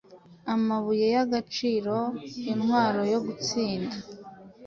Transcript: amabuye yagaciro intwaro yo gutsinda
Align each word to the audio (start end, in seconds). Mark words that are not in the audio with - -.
amabuye 0.53 1.07
yagaciro 1.15 1.97
intwaro 2.51 3.01
yo 3.13 3.19
gutsinda 3.25 3.95